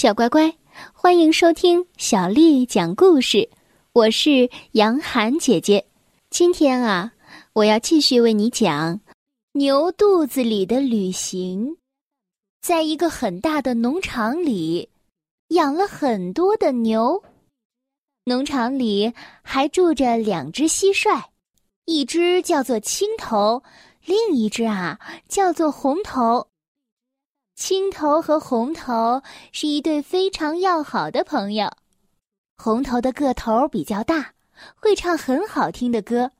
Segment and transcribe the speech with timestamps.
[0.00, 0.56] 小乖乖，
[0.92, 3.50] 欢迎收听小丽讲故事。
[3.92, 5.84] 我是杨涵姐姐。
[6.30, 7.12] 今天啊，
[7.52, 9.00] 我要继续为你讲
[9.50, 11.78] 牛肚子里的旅行。
[12.62, 14.88] 在一个很大的农场里，
[15.48, 17.20] 养了很多的牛。
[18.22, 19.12] 农场里
[19.42, 21.24] 还住着两只蟋蟀，
[21.86, 23.64] 一只叫做青头，
[24.04, 26.46] 另一只啊叫做红头。
[27.58, 29.20] 青头和红头
[29.50, 31.68] 是一对非常要好的朋友。
[32.56, 34.32] 红头的个头比较大，
[34.76, 36.30] 会唱很好听的歌；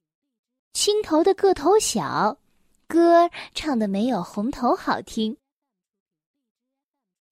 [0.72, 2.38] 青头的个头小，
[2.86, 5.36] 歌唱的没有红头好听。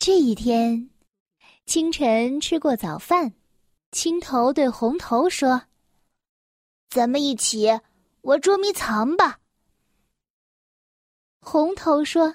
[0.01, 0.91] 这一天，
[1.65, 3.35] 清晨吃过早饭，
[3.93, 5.63] 青头对红头说
[6.91, 7.69] ：“咱们一起
[8.23, 9.39] 玩捉迷藏吧。”
[11.41, 12.35] 红头说。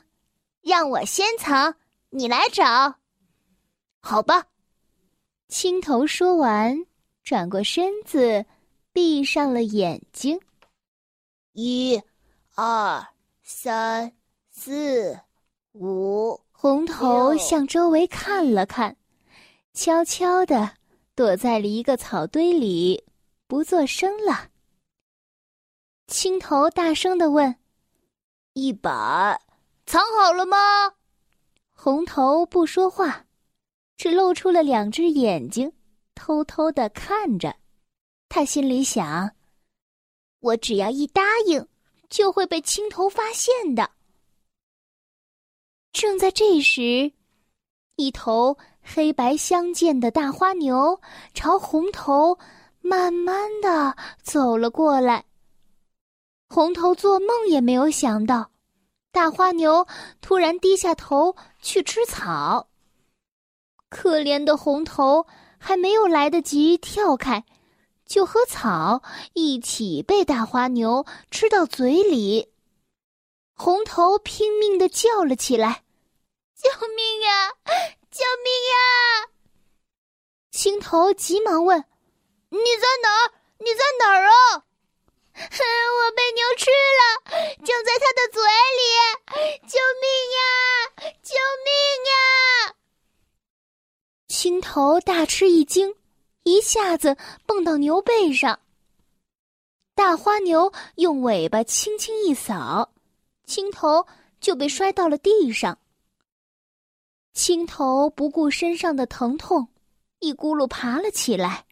[0.61, 1.75] 让我先藏，
[2.09, 2.95] 你来找。
[3.99, 4.47] 好吧。
[5.47, 6.85] 青头说完，
[7.23, 8.45] 转过身子，
[8.93, 10.39] 闭上了眼睛。
[11.53, 12.01] 一、
[12.55, 13.05] 二、
[13.43, 14.13] 三、
[14.49, 15.19] 四、
[15.73, 16.39] 五。
[16.51, 18.95] 红头向周围看了看，
[19.73, 20.77] 悄悄的
[21.15, 23.03] 躲在了一个草堆里，
[23.47, 24.49] 不作声了。
[26.05, 27.55] 青头大声的问
[28.53, 29.41] ：“一百。”
[29.85, 30.57] 藏好了吗？
[31.73, 33.25] 红头不说话，
[33.97, 35.73] 只露出了两只眼睛，
[36.15, 37.55] 偷偷的看着。
[38.29, 39.31] 他心里想
[40.39, 41.67] ：“我只要一答应，
[42.09, 43.89] 就会被青头发现的。”
[45.91, 47.11] 正在这时，
[47.95, 51.01] 一头黑白相间的大花牛
[51.33, 52.37] 朝红头
[52.79, 55.25] 慢慢的走了过来。
[56.47, 58.50] 红头做梦也没有想到。
[59.11, 59.85] 大花牛
[60.21, 62.69] 突然低下头去吃草，
[63.89, 65.27] 可怜的红头
[65.57, 67.43] 还没有来得及跳开，
[68.05, 72.53] 就和草一起被大花牛吃到嘴里。
[73.53, 75.83] 红头拼命的叫了起来
[76.55, 77.51] ：“救命呀！
[78.09, 79.29] 救命呀！”
[80.51, 81.83] 青头急忙问
[82.49, 83.33] ：“你在哪儿？
[83.59, 84.63] 你在哪儿啊？”
[85.49, 85.63] 哼
[85.97, 87.01] 我被牛吃了，
[87.65, 88.41] 就在它的嘴
[88.77, 88.81] 里！
[89.67, 90.05] 救命
[90.37, 90.41] 呀！
[91.21, 91.35] 救
[91.65, 91.71] 命
[92.11, 92.75] 呀！
[94.27, 95.95] 青头大吃一惊，
[96.43, 98.59] 一下子蹦到牛背上。
[99.95, 102.91] 大花牛用尾巴轻轻一扫，
[103.45, 104.05] 青头
[104.39, 105.77] 就被摔到了地上。
[107.33, 109.67] 青头不顾身上的疼痛，
[110.19, 111.65] 一咕噜爬了起来，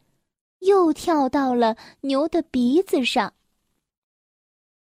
[0.60, 3.34] 又跳到了牛的鼻子上。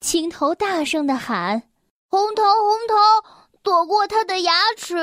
[0.04, 1.62] 青头大声的喊
[2.12, 2.94] ：“红头，红头，
[3.62, 4.98] 躲过它的牙齿！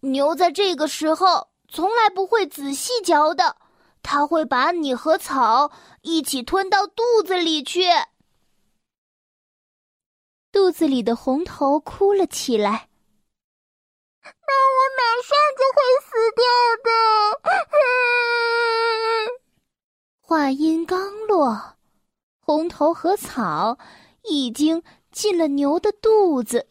[0.00, 3.58] 牛在这个时候从来不会仔细嚼的，
[4.02, 5.70] 它会把你和草
[6.00, 7.84] 一起吞到肚子里去。”
[10.50, 12.88] 肚子里的红头哭了起来
[14.24, 14.30] ：“那
[14.72, 16.42] 我马上就会死掉
[16.82, 16.90] 的！”
[20.26, 21.77] 话音刚落。
[22.48, 23.76] 红头和草
[24.22, 24.82] 已经
[25.12, 26.66] 进了牛的肚子，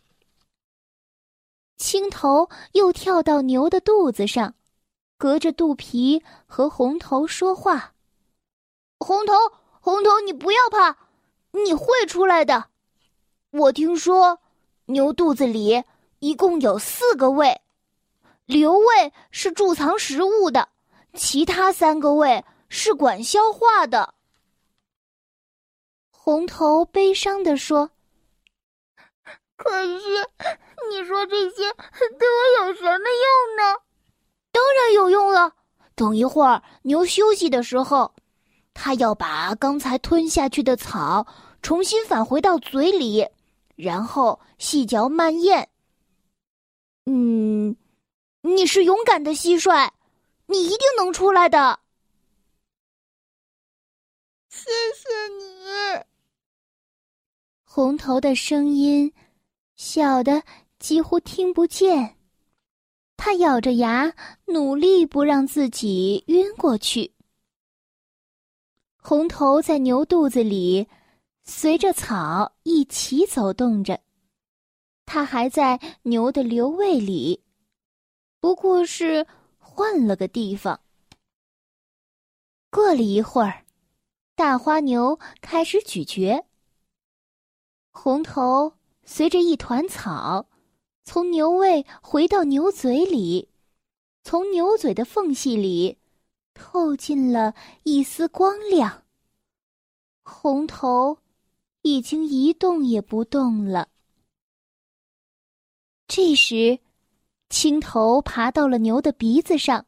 [1.78, 4.56] 青头又跳到牛的肚子上，
[5.20, 7.94] 隔着肚皮和红头说话
[8.98, 9.34] ：“红头，
[9.80, 10.98] 红头，你不要怕，
[11.52, 12.70] 你会出来的。
[13.52, 14.40] 我听说
[14.86, 15.84] 牛肚子里
[16.18, 17.62] 一共有四个胃，
[18.48, 20.70] 瘤胃是贮藏食物的，
[21.14, 24.16] 其他三个胃是管消化的。”
[26.28, 27.90] 红头悲伤地说
[29.56, 30.30] ：“可是，
[30.92, 31.74] 你说这些
[32.20, 33.80] 对我有什么用呢？
[34.52, 35.54] 当然有用了。
[35.96, 38.14] 等一会儿牛休息的时候，
[38.74, 41.26] 它要把刚才吞下去的草
[41.62, 43.26] 重新返回到嘴里，
[43.78, 45.70] 然后细嚼慢咽。
[47.06, 47.74] 嗯，
[48.42, 49.90] 你是勇敢的蟋蟀，
[50.48, 51.80] 你一定能出来的。
[54.50, 56.04] 谢谢你。”
[57.78, 59.14] 红头的声音
[59.76, 60.42] 小的
[60.80, 62.18] 几乎听不见，
[63.16, 64.12] 他咬着牙，
[64.46, 67.14] 努力不让自己晕过去。
[68.98, 70.88] 红头在牛肚子里
[71.44, 74.02] 随着草一起走动着，
[75.06, 77.44] 他还在牛的瘤胃里，
[78.40, 79.28] 不过是
[79.60, 80.80] 换了个地方。
[82.72, 83.64] 过了一会儿，
[84.34, 86.44] 大花牛开始咀嚼。
[88.00, 88.72] 红头
[89.06, 90.46] 随着一团草，
[91.04, 93.50] 从牛胃回到牛嘴里，
[94.24, 95.98] 从牛嘴的缝隙里
[96.54, 99.04] 透进了一丝光亮。
[100.22, 101.18] 红头
[101.82, 103.90] 已经一动也不动了。
[106.08, 106.78] 这时，
[107.50, 109.84] 青头爬到了牛的鼻子上，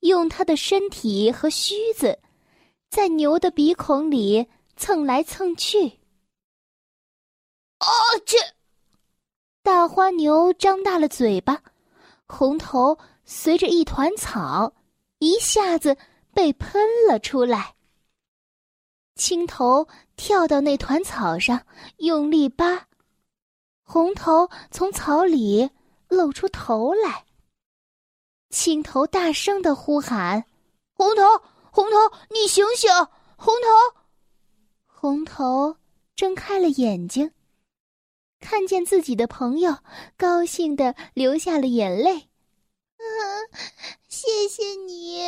[0.00, 2.18] 用它的身体和须子
[2.88, 5.98] 在牛的鼻孔里蹭来蹭去。
[7.82, 7.88] 啊！
[8.24, 8.38] 这
[9.62, 11.60] 大花牛张大了嘴巴，
[12.26, 14.72] 红头随着一团草
[15.18, 15.96] 一下子
[16.32, 17.74] 被喷了出来。
[19.16, 19.86] 青头
[20.16, 21.60] 跳到那团草上，
[21.98, 22.86] 用力扒。
[23.82, 25.68] 红头从草里
[26.08, 27.24] 露出头来。
[28.50, 30.44] 青头大声的呼喊
[30.94, 31.22] ：“红头，
[31.70, 31.96] 红头，
[32.30, 32.90] 你醒醒！
[33.36, 33.98] 红头！”
[34.86, 35.76] 红头
[36.14, 37.30] 睁开了眼睛，
[38.42, 39.78] 看见自己的朋友，
[40.18, 42.28] 高兴的流下了眼泪。
[42.98, 43.48] “嗯，
[44.08, 45.22] 谢谢你。”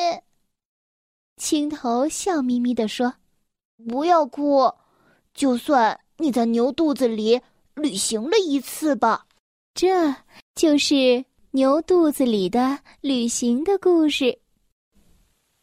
[1.41, 3.15] 青头笑眯眯的说
[3.89, 4.71] ，“不要哭，
[5.33, 7.41] 就算你在牛肚子里。”
[7.75, 9.27] 旅行了一次吧，
[9.75, 10.15] 这
[10.55, 14.39] 就是牛肚子里的旅行的故事。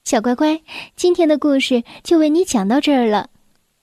[0.04, 0.62] 小乖乖，
[0.98, 3.30] 今天的故事就为你讲到这儿了。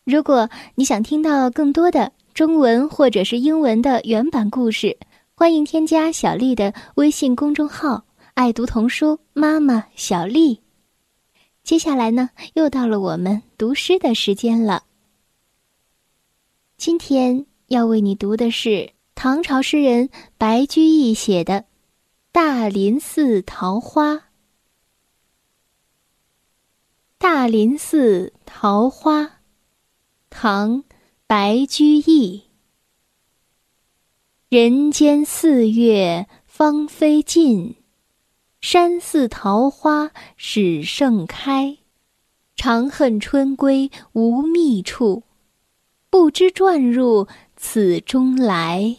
[0.05, 4.97] 如果你想听到更多的中文或者是英文的原版故事，
[5.35, 8.05] 欢迎添加小丽的微信公众号
[8.35, 10.63] “爱读童书妈妈小丽”。
[11.65, 14.85] 接下来呢，又到了我们读诗的时间了。
[16.77, 17.45] 今天。
[17.67, 20.09] 要为你读的是唐朝诗人
[20.39, 21.55] 白居易写的
[22.31, 24.15] 《大林寺桃花》。
[27.19, 29.41] 大林寺桃花，
[30.31, 30.83] 唐·
[31.31, 32.45] 白居易。
[34.49, 37.77] 人间四月芳菲尽，
[38.63, 41.77] 山寺桃花始盛开。
[42.57, 45.25] 长恨春归无觅处，
[46.09, 47.29] 不知转入。
[47.59, 48.97] 此中来，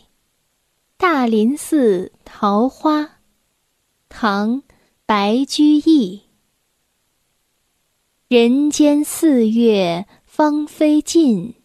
[0.98, 3.22] 大林寺桃花，
[4.08, 4.62] 唐·
[5.08, 6.22] 白居易。
[8.28, 11.56] 人间四月芳菲尽，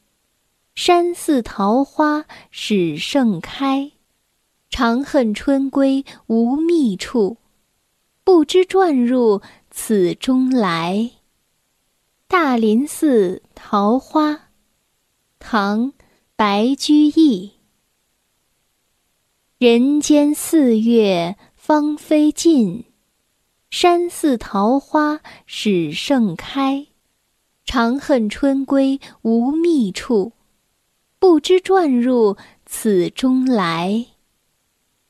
[0.74, 3.92] 山寺桃花始盛开。
[4.68, 7.36] 长恨春归无觅处，
[8.24, 9.40] 不知转入
[9.70, 11.12] 此中来。
[12.26, 14.48] 大林寺桃花，
[15.38, 15.92] 唐。
[16.36, 17.52] 白居易。
[19.58, 22.86] 人间四月芳菲尽，
[23.70, 26.88] 山寺桃花始盛开。
[27.64, 30.32] 长恨春归无觅处，
[31.24, 32.36] 不知转入
[32.66, 34.08] 此中来。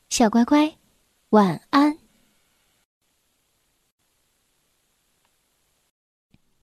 [0.08, 0.76] 小乖乖，
[1.30, 1.98] 晚安。